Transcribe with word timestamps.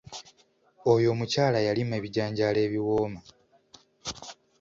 Oyo 0.91 1.07
omukyala 1.13 1.59
yalima 1.67 1.93
ebijanjaalo 1.99 2.59
ebiwooma. 2.67 3.19